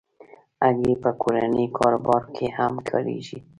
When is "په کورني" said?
1.03-1.65